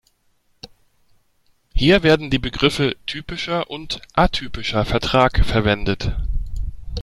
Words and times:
Hier 1.75 2.01
werden 2.01 2.31
die 2.31 2.39
Begriffe 2.39 2.95
"typischer" 3.05 3.69
und 3.69 4.01
"atypischer 4.15 4.83
Vertrag" 4.83 5.45
verwendet. 5.45 6.15